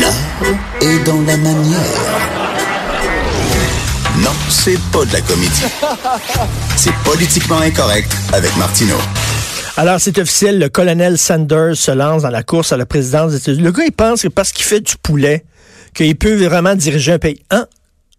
[0.00, 0.12] L'art
[0.80, 1.80] est dans la manière.
[4.18, 5.64] Non, c'est pas de la comédie.
[6.76, 8.98] C'est politiquement incorrect avec Martineau.
[9.78, 13.38] Alors, c'est officiel, le colonel Sanders se lance dans la course à la présidence des
[13.38, 13.62] États-Unis.
[13.62, 15.44] Le gars, il pense que parce qu'il fait du poulet,
[15.94, 17.42] qu'il peut vraiment diriger un pays.
[17.50, 17.66] Hein?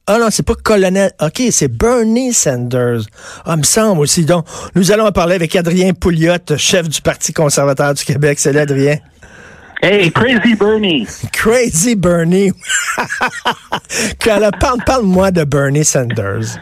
[0.05, 1.11] Ah non, c'est pas colonel.
[1.21, 3.01] OK, c'est Bernie Sanders.
[3.45, 4.23] Ah, me semble aussi.
[4.23, 8.39] Donc, nous allons en parler avec Adrien Pouliot, chef du Parti conservateur du Québec.
[8.39, 8.97] Salut, Adrien.
[9.81, 11.05] Hey, Crazy Bernie.
[11.31, 12.51] Crazy Bernie.
[14.59, 16.59] parle, parle-moi de Bernie Sanders.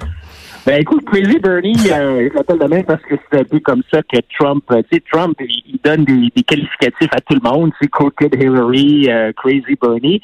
[0.65, 3.83] Ben écoute, Crazy Bernie, euh, je l'appelle de même parce que c'est un peu comme
[3.93, 7.71] ça que Trump, euh, tu sais, Trump, il, donne des, qualificatifs à tout le monde,
[7.79, 10.21] c'est Crooked Hillary, euh, Crazy Bernie.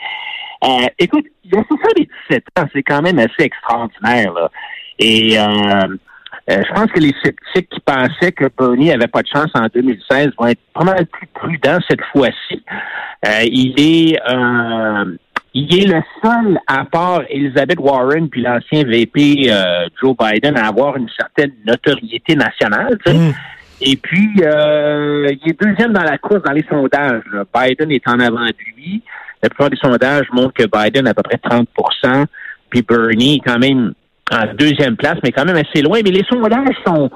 [0.63, 4.52] Euh, écoute, il a 77 ans, c'est quand même assez extraordinaire, là.
[4.99, 5.96] Et euh,
[6.50, 9.68] euh, je pense que les sceptiques qui pensaient que Bernie avait pas de chance en
[9.73, 12.63] 2016 vont être pas mal plus prudents cette fois-ci.
[13.27, 15.18] Euh, il est euh,
[15.54, 19.51] il est le seul, à part Elizabeth Warren puis l'ancien VP
[20.01, 22.98] Joe Biden, à avoir une certaine notoriété nationale.
[23.05, 23.32] Mm.
[23.82, 27.23] Et puis, il est deuxième dans la course dans les sondages.
[27.54, 29.01] Biden est en avant de lui.
[29.44, 32.27] La plupart des sondages montrent que Biden a à peu près 30%
[32.71, 33.94] puis Bernie quand même
[34.32, 36.00] en deuxième place, mais quand même assez loin.
[36.04, 37.10] Mais les sondages sont,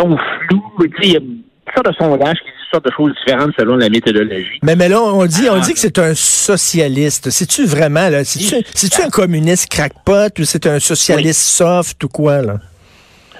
[0.00, 0.64] sont flous.
[1.02, 3.88] Il y a toutes sortes de sondages qui disent sortes de choses différentes selon la
[3.88, 4.58] méthodologie.
[4.62, 7.30] Mais, mais là, on dit, on dit que c'est un socialiste.
[7.30, 8.24] C'est-tu vraiment, là?
[8.24, 12.58] C'est-tu un communiste crackpot ou c'est un socialiste soft ou quoi, là?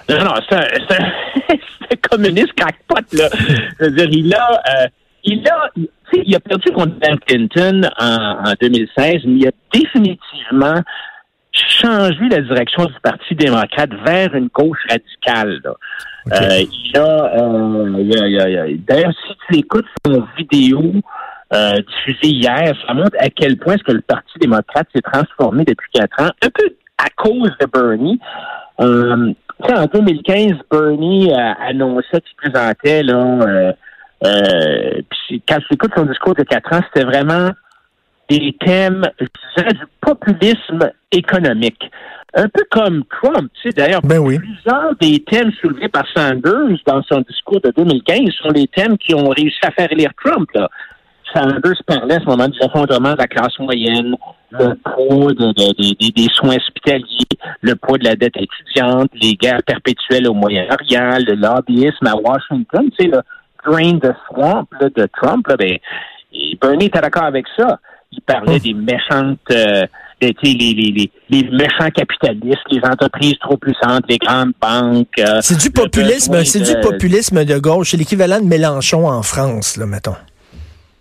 [0.08, 0.61] Non, non, c'est un,
[1.50, 3.28] un, communiste crackpot, là.
[3.80, 4.86] Je veux dire, il a, euh,
[5.24, 5.70] il a,
[6.12, 10.83] il a perdu contre Bill Clinton en, en 2016, mais il a définitivement
[11.55, 15.61] changer la direction du Parti démocrate vers une gauche radicale.
[16.33, 20.83] Euh, il, a, euh, d'ailleurs, si tu écoutes son vidéo
[21.52, 25.64] euh, diffusée hier, ça montre à quel point est-ce que le Parti démocrate s'est transformé
[25.64, 28.18] depuis quatre ans, un peu à cause de Bernie.
[28.80, 33.74] Euh, en 2015, Bernie annonçait qu'il présentait là.
[34.24, 37.51] Euh, puis quand tu écoutes son discours de quatre ans, c'était vraiment
[38.29, 39.27] des thèmes, je
[39.57, 41.90] dirais, du populisme économique.
[42.35, 44.39] Un peu comme Trump, tu sais, d'ailleurs, ben oui.
[44.39, 49.14] plusieurs des thèmes soulevés par Sanders dans son discours de 2015 sont les thèmes qui
[49.14, 50.48] ont réussi à faire lire Trump.
[50.52, 50.68] Là.
[51.33, 54.17] Sanders parlait à ce moment du effondrement de la classe moyenne,
[54.51, 57.29] le poids des soins hospitaliers,
[57.61, 62.90] le poids de la dette étudiante, les guerres perpétuelles au Moyen-Orient, le lobbyisme à Washington,
[62.98, 63.20] tu sais, le
[63.64, 65.79] drain de swamp de Trump, là, ben,
[66.61, 67.79] Bernie était d'accord avec ça
[68.17, 69.83] il parlait des méchantes, euh,
[70.20, 75.08] des, les, les, méchants capitalistes, les entreprises trop puissantes, les grandes banques.
[75.19, 77.91] Euh, c'est du populisme, c'est du populisme de gauche.
[77.91, 80.17] C'est l'équivalent de Mélenchon en France, là, mettons.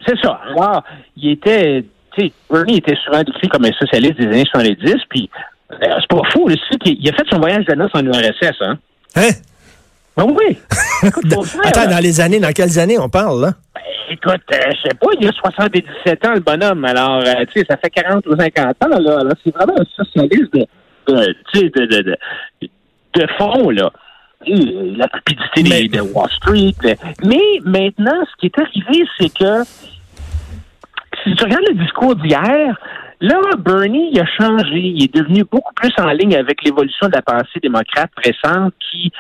[0.06, 0.40] C'est ça.
[0.50, 0.84] Alors,
[1.16, 1.86] il était,
[2.18, 5.30] tu Bernie était souvent décrit comme un socialiste des années 70, puis
[5.72, 8.78] euh, c'est pas fou, le il a fait son voyage de noces en URSS, hein?
[9.16, 9.30] Hein?
[10.16, 10.58] Ben oui.
[11.64, 13.54] Attends, dans les années, dans quelles années on parle, là?
[14.14, 16.86] Écoute, euh, je sais pas, il a 77 ans, le bonhomme.
[16.86, 19.24] Alors, euh, tu sais, ça fait 40 ou 50 ans, là.
[19.44, 20.68] c'est vraiment un socialiste de,
[21.08, 22.18] de, de, de,
[23.16, 23.92] de fond, là.
[24.46, 26.96] La rapidité de Wall Street.
[27.24, 29.64] Mais maintenant, ce qui est arrivé, c'est que
[31.24, 32.78] si tu regardes le discours d'hier,
[33.20, 34.80] là, Bernie, il a changé.
[34.80, 39.12] Il est devenu beaucoup plus en ligne avec l'évolution de la pensée démocrate récente qui,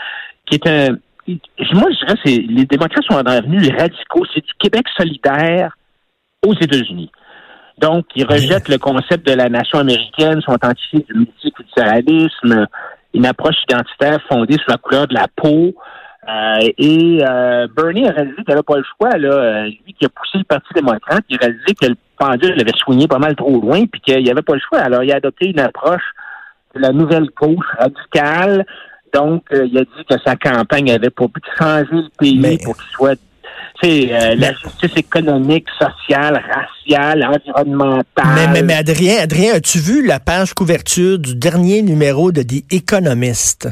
[0.46, 4.26] qui est un moi, je dirais, c'est les démocrates sont devenus radicaux.
[4.34, 5.76] C'est du Québec solidaire
[6.46, 7.12] aux États-Unis.
[7.78, 12.68] Donc, ils rejettent le concept de la nation américaine, sont antifiés du multiculturalisme,
[13.14, 15.74] une approche identitaire fondée sur la couleur de la peau.
[16.30, 19.18] Euh, et euh, Bernie a réalisé qu'il n'avait pas le choix.
[19.18, 19.66] Là.
[19.66, 23.08] Lui qui a poussé le Parti démocrate, il a réalisé que le pendule l'avait soigné
[23.08, 24.80] pas mal trop loin, puis qu'il n'y avait pas le choix.
[24.80, 26.04] Alors, il a adopté une approche
[26.76, 28.66] de la nouvelle gauche radicale,
[29.14, 32.58] donc, euh, il a dit que sa campagne avait pour but de changer le pays
[32.58, 33.20] pour qu'il soit
[33.86, 38.50] euh, la justice économique, sociale, raciale, environnementale.
[38.54, 43.68] Mais, mais, Adrien, Adrien, as-tu vu la page couverture du dernier numéro de The Economist?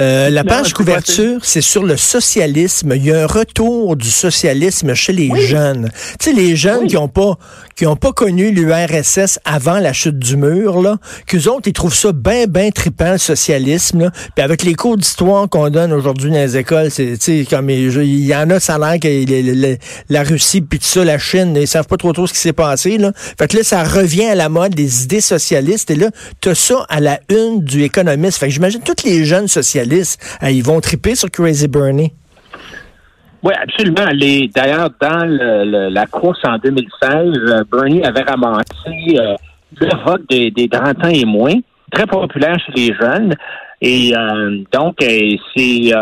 [0.00, 2.94] Euh, la page couverture, c'est sur le socialisme.
[2.96, 5.90] Il y a un retour du socialisme chez les jeunes.
[6.18, 7.36] Tu sais, les jeunes qui ont pas
[7.76, 11.94] qui ont pas connu l'URSS avant la chute du mur, là, qu'eux autres, ils trouvent
[11.94, 14.04] ça bien, bien trippant, le socialisme.
[14.04, 14.10] Là.
[14.34, 18.34] Puis avec les cours d'histoire qu'on donne aujourd'hui dans les écoles, c'est comme il y
[18.34, 19.78] en a, ça a l'air que
[20.08, 22.52] la Russie, puis tout ça, la Chine, ils savent pas trop trop ce qui s'est
[22.52, 22.98] passé.
[22.98, 23.12] Là.
[23.38, 25.90] Fait que là, ça revient à la mode des idées socialistes.
[25.90, 26.10] Et là,
[26.40, 28.38] tu as ça à la une du économiste.
[28.38, 32.12] Fait que j'imagine tous les jeunes socialistes, ils vont triper sur Crazy Bernie.
[33.42, 34.06] Oui, absolument.
[34.54, 39.18] D'ailleurs, dans la course en 2016, Bernie avait ramassé
[39.80, 41.54] le vote des, des 30 ans et moins,
[41.90, 43.34] très populaire chez les jeunes.
[43.80, 44.12] Et
[44.72, 45.92] donc, c'est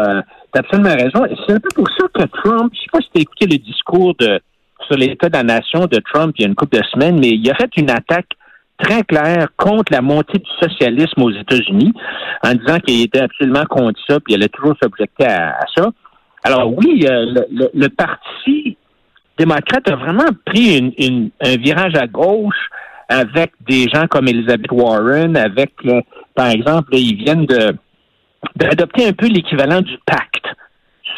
[0.53, 1.27] T'as absolument raison.
[1.47, 3.59] C'est un peu pour ça que Trump, je sais pas si tu as écouté le
[3.59, 4.41] discours de,
[4.87, 7.31] sur l'état de la nation de Trump il y a une couple de semaines, mais
[7.31, 8.31] il a fait une attaque
[8.79, 11.93] très claire contre la montée du socialisme aux États-Unis
[12.43, 15.91] en disant qu'il était absolument contre ça, puis il allait toujours s'objecter à, ça.
[16.43, 18.77] Alors oui, euh, le, Parti
[19.39, 22.71] démocrate a vraiment pris un virage à gauche
[23.09, 25.73] avec des gens comme Elizabeth Warren, avec,
[26.35, 27.75] par exemple, ils viennent de
[28.57, 30.47] d'adopter un peu l'équivalent du pacte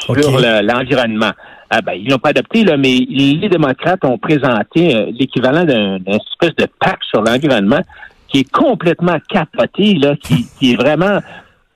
[0.01, 1.31] sur l'environnement.
[1.71, 5.99] Ah ben, ils l'ont pas adopté, là, mais les démocrates ont présenté euh, l'équivalent d'un
[6.07, 7.81] espèce de pacte sur l'environnement
[8.29, 11.21] qui est complètement capoté, là, qui, est vraiment,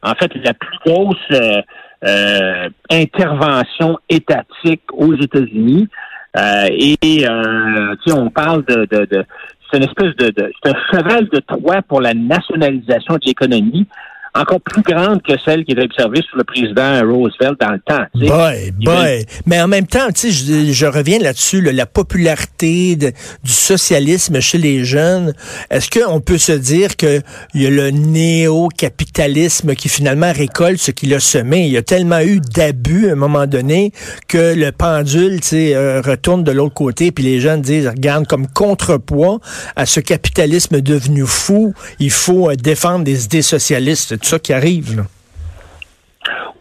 [0.03, 1.63] en fait, la plus grosse euh,
[2.05, 5.89] euh, intervention étatique aux États-Unis.
[6.37, 9.25] et tu on parle de, de, de
[9.71, 13.87] c'est une espèce de, de c'est un cheval de Troie pour la nationalisation de l'économie
[14.37, 18.05] encore plus grande que celle qui est observée sur le président Roosevelt dans le temps.
[18.15, 19.25] Boy, boy.
[19.47, 23.13] Mais en même temps, tu sais, je, reviens là-dessus, la popularité du
[23.45, 25.33] socialisme chez les jeunes.
[25.71, 27.23] Est-ce qu'on peut se dire qu'il
[27.55, 31.67] y a le néo-capitalisme qui finalement récolte ce qu'il a semé?
[31.67, 33.93] Il y a tellement eu d'abus à un moment donné
[34.29, 38.27] que le pendule, tu sais, euh, retourne de l'autre côté, puis les jeunes disent, regarde,
[38.27, 39.41] comme contrepoids
[39.77, 45.05] à ce capitalisme devenu fou, il faut euh, défendre des idées socialistes ça qui arrive.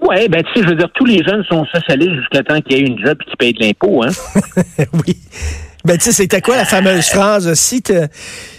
[0.01, 2.77] Oui, ben tu sais, je veux dire, tous les jeunes sont socialistes jusqu'à temps qu'il
[2.77, 4.11] y ait une job et qu'ils payent de l'impôt, hein?
[4.93, 5.17] oui.
[5.83, 7.53] Ben, tu sais, c'était quoi la fameuse phrase?
[7.53, 7.93] Si tu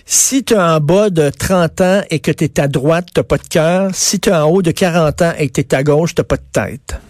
[0.04, 3.36] si es en bas de 30 ans et que tu es à droite, tu pas
[3.36, 3.90] de cœur.
[3.92, 6.22] Si tu es en haut de 40 ans et que tu es à gauche, tu
[6.22, 7.00] pas de tête.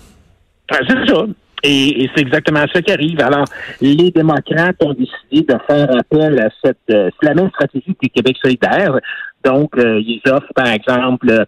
[0.70, 1.26] Ben, c'est ça.
[1.62, 3.20] Et, c'est exactement ça qui arrive.
[3.20, 3.44] Alors,
[3.80, 6.78] les démocrates ont décidé de faire appel à cette...
[6.90, 8.98] Euh, c'est la même stratégie que Québec solidaire.
[9.44, 11.46] Donc, euh, ils offrent, par exemple,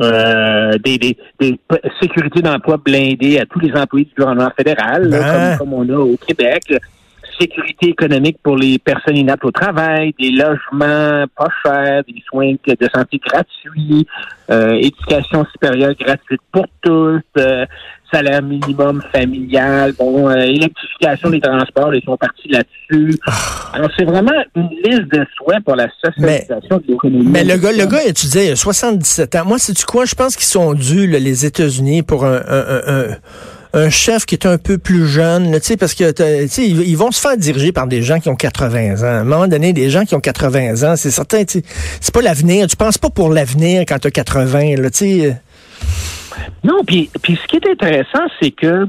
[0.00, 1.58] euh, des, des, des,
[2.00, 5.56] sécurités d'emploi blindées à tous les employés du gouvernement fédéral, ben.
[5.58, 6.74] comme, on a au Québec.
[7.38, 12.88] Sécurité économique pour les personnes inaptes au travail, des logements pas chers, des soins de
[12.94, 14.06] santé gratuits,
[14.50, 17.66] euh, éducation supérieure gratuite pour tous, euh,
[18.14, 23.18] salaire minimum familial, bon, euh, électrification des transports, ils sont partis là-dessus.
[23.26, 23.32] Ah.
[23.72, 27.26] Alors, c'est vraiment une liste de souhaits pour la socialisation de l'économie.
[27.26, 29.44] Mais le gars, le gars étudiait il a 77 ans.
[29.46, 30.04] Moi, c'est-tu quoi?
[30.04, 32.40] Je pense qu'ils sont dus, les États-Unis, pour un,
[33.72, 36.14] un, chef qui est un peu plus jeune, tu sais, parce que
[36.60, 39.02] ils, ils vont se faire diriger par des gens qui ont 80 ans.
[39.02, 42.68] À un moment donné, des gens qui ont 80 ans, c'est certain, c'est pas l'avenir.
[42.68, 45.36] Tu penses pas pour l'avenir quand tu as 80, là, tu sais.
[46.62, 48.86] Non, puis, ce qui est intéressant, c'est que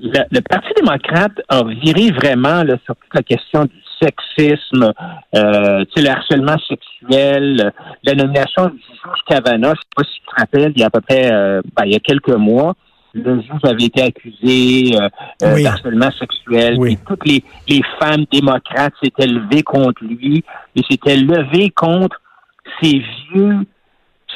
[0.00, 4.92] le, Parti démocrate a viré vraiment là, sur toute la question du sexisme,
[5.34, 7.72] euh, le harcèlement sexuel,
[8.04, 10.86] la nomination du juge Kavanaugh, je sais pas si tu te rappelles, il y a
[10.86, 12.74] à peu près euh, ben, il y a quelques mois,
[13.12, 15.08] le juge avait été accusé euh,
[15.42, 16.78] euh d'harcèlement sexuel.
[16.86, 20.44] Et toutes les, les femmes démocrates s'étaient levées contre lui
[20.76, 22.20] et s'étaient levées contre
[22.80, 23.66] ces vieux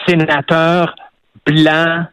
[0.07, 0.95] sénateurs
[1.47, 2.07] blancs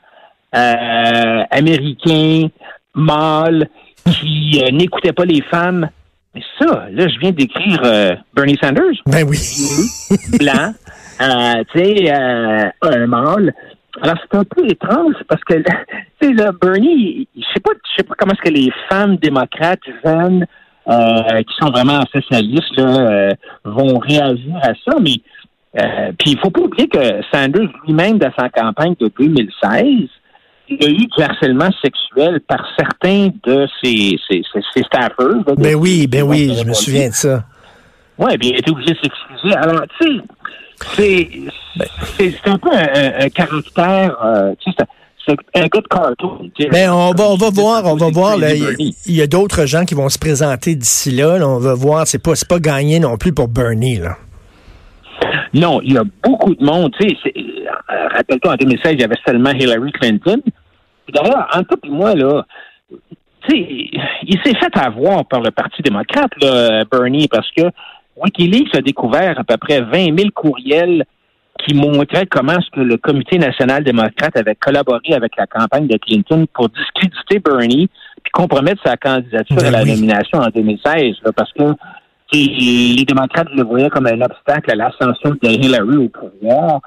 [0.55, 2.47] euh, américains,
[2.95, 3.69] mâles,
[4.05, 5.89] qui euh, n'écoutaient pas les femmes.
[6.33, 8.95] Mais ça, là, je viens d'écrire euh, Bernie Sanders.
[9.05, 9.37] Ben oui.
[10.39, 10.73] blanc,
[11.71, 13.53] tu sais, un mâle.
[14.01, 15.53] Alors, c'est un peu étrange parce que,
[16.21, 19.17] tu sais, là, Bernie, je sais pas, je sais pas comment est-ce que les femmes
[19.17, 20.45] démocrates jeunes
[20.87, 25.21] qui sont vraiment socialistes là, vont réagir à ça, mais
[26.17, 30.09] puis il faut pas oublier que Sanders lui-même, dans sa campagne de 2016,
[30.69, 34.41] il y a eu du harcèlement sexuel par certains de ses, ses,
[34.73, 35.43] ses, staffers.
[35.57, 37.43] Ben oui, ben oui, je me souviens de ça.
[38.17, 39.55] Oui, bien, il était obligé de s'excuser.
[39.55, 40.21] Alors, tu
[40.95, 41.29] sais,
[42.17, 44.85] c'est un peu un, caractère, euh, tu sais,
[45.25, 46.51] c'est un gars de cartoon.
[46.71, 48.37] Ben, on va, on va voir, on va voir.
[48.37, 52.07] Il y, a d'autres gens qui vont se présenter d'ici là, On va voir.
[52.07, 53.97] C'est pas, pas gagné non plus pour Bernie.
[53.97, 54.17] Là.
[55.53, 56.91] Non, il y a beaucoup de monde.
[56.99, 60.41] Tu sais, euh, rappelle-toi, en 2016, il y avait seulement Hillary Clinton.
[61.13, 62.45] D'ailleurs, en tout et moi, là,
[63.47, 63.89] tu sais,
[64.23, 67.63] il s'est fait avoir par le Parti démocrate, là, Bernie, parce que
[68.17, 71.05] Wikileaks a découvert à peu près 20 000 courriels
[71.65, 75.97] qui montraient comment est-ce que le Comité national démocrate avait collaboré avec la campagne de
[75.97, 77.89] Clinton pour discréditer Bernie
[78.23, 81.63] puis compromettre sa candidature ben à la nomination en 2016, parce que
[82.33, 86.81] les démocrates le voyaient comme un obstacle à l'ascension de Hillary au pouvoir.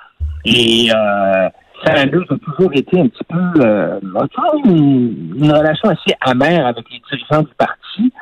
[0.45, 1.49] Et euh,
[1.85, 4.01] Sanders a toujours été un petit peu, euh,
[4.65, 8.13] une, une, relation assez amère avec les dirigeants du parti.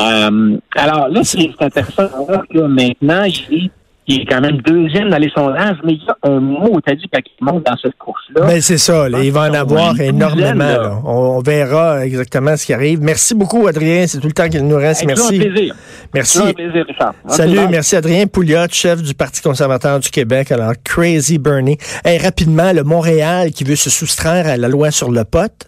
[0.00, 3.70] Euh, alors là, c'est intéressant de voir que maintenant, il est
[4.08, 6.94] il est quand même deuxième dans les sondages, mais il y a un mot, t'as
[6.94, 8.46] dit, qui monte dans cette course-là.
[8.46, 10.64] Ben, c'est ça, il va en avoir énormément.
[10.64, 11.00] Là.
[11.04, 13.00] On, verra exactement ce qui arrive.
[13.02, 14.06] Merci beaucoup, Adrien.
[14.06, 15.04] C'est tout le temps qu'il nous reste.
[15.04, 15.36] merci.
[15.36, 15.74] Un plaisir.
[16.14, 16.38] Merci.
[16.38, 17.14] Un plaisir, Richard.
[17.26, 20.52] Salut, merci Adrien Pouliot, chef du Parti conservateur du Québec.
[20.52, 21.76] Alors, Crazy Bernie.
[22.02, 25.67] Hey, rapidement, le Montréal qui veut se soustraire à la loi sur le pote.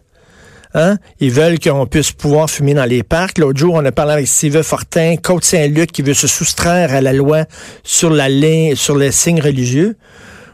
[0.75, 0.99] Hein?
[1.19, 3.39] Ils veulent qu'on puisse pouvoir fumer dans les parcs.
[3.39, 7.13] L'autre jour, on a parlé avec Steve Fortin, Côte-Saint-Luc, qui veut se soustraire à la
[7.13, 7.45] loi
[7.83, 9.97] sur la ligne, sur les signes religieux.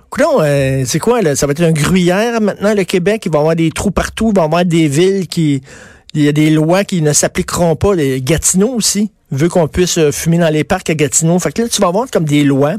[0.09, 1.37] Coudon, euh, c'est quoi, là?
[1.37, 3.25] Ça va être un gruyère maintenant, le Québec?
[3.27, 5.63] Il va y avoir des trous partout, il va y avoir des villes qui...
[6.15, 7.95] Il y a des lois qui ne s'appliqueront pas.
[7.95, 11.39] Les Gatineau aussi veut qu'on puisse euh, fumer dans les parcs à Gatineau.
[11.39, 12.77] Fait que là, tu vas avoir comme des lois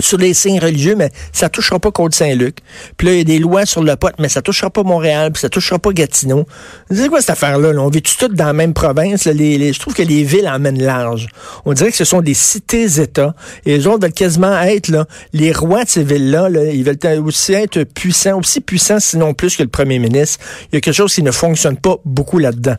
[0.00, 2.58] sur les signes religieux, mais ça touchera pas Côte-Saint-Luc.
[2.96, 5.32] Puis là, il y a des lois sur le pote, mais ça touchera pas Montréal,
[5.32, 6.46] puis ça touchera pas Gatineau.
[6.90, 7.70] C'est quoi cette affaire-là?
[7.78, 9.26] On vit tous dans la même province.
[9.26, 11.28] Les, je trouve que les villes emmènent large.
[11.64, 13.34] On dirait que ce sont des cités-États.
[13.66, 16.48] Et les autres veulent quasiment être là, les rois de ces villes-là.
[16.72, 20.38] ils veulent aussi être puissants, aussi puissants, sinon plus que le premier ministre.
[20.72, 22.72] Il y a quelque chose qui ne fonctionne pas beaucoup là-dedans.